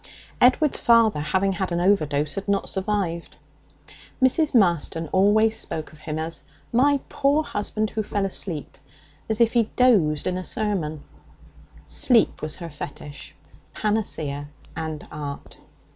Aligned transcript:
Edward's 0.41 0.81
father, 0.81 1.19
having 1.19 1.51
had 1.53 1.71
an 1.71 1.79
overdose, 1.79 2.33
had 2.33 2.47
not 2.47 2.67
survived. 2.69 3.35
Mrs. 4.19 4.55
Marston 4.55 5.07
always 5.11 5.55
spoke 5.55 5.93
of 5.93 5.99
him 5.99 6.17
as 6.17 6.41
'my 6.73 6.99
poor 7.07 7.43
husband 7.43 7.91
who 7.91 8.01
fell 8.01 8.25
asleep,' 8.25 8.79
as 9.29 9.39
if 9.39 9.53
he 9.53 9.59
had 9.59 9.75
dozed 9.75 10.25
in 10.25 10.39
a 10.39 10.43
sermon. 10.43 11.03
Sleep 11.85 12.41
was 12.41 12.55
her 12.55 12.69
fetish, 12.71 13.35
panacea 13.75 14.49
and 14.75 15.07
art. 15.11 15.57